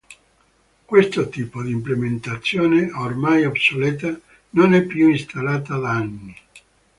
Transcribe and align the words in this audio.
Questo 0.85 1.29
tipo 1.29 1.61
di 1.61 1.69
implementazione, 1.69 2.91
ormai 2.91 3.45
obsoleta, 3.45 4.19
non 4.53 4.73
è 4.73 4.81
più 4.81 5.07
installata 5.09 5.77
da 5.77 5.91
anni. 5.91 6.35